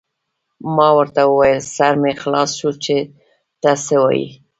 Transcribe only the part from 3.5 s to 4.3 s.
ته څه وایې.